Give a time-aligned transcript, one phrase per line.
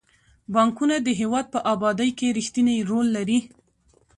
[0.53, 3.39] بانکونه د هیواد په ابادۍ کې رښتینی رول لري.